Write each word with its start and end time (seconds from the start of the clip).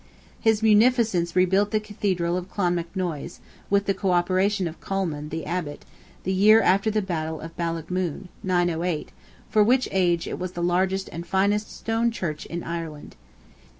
His 0.39 0.63
munificence 0.63 1.35
rebuilt 1.35 1.69
the 1.69 1.79
Cathedral 1.79 2.35
of 2.35 2.49
Clonmacnoise, 2.51 3.37
with 3.69 3.85
the 3.85 3.93
co 3.93 4.13
operation 4.13 4.67
of 4.67 4.81
Colman, 4.81 5.29
the 5.29 5.45
Abbot, 5.45 5.85
the 6.23 6.33
year 6.33 6.59
after 6.59 6.89
the 6.89 7.03
battle 7.03 7.39
of 7.39 7.55
Ballaghmoon 7.55 8.27
(908); 8.41 9.11
for 9.51 9.63
which 9.63 9.87
age, 9.91 10.27
it 10.27 10.39
was 10.39 10.53
the 10.53 10.63
largest 10.63 11.07
and 11.11 11.27
finest 11.27 11.69
stone 11.71 12.09
Church 12.09 12.47
in 12.47 12.63
Ireland. 12.63 13.15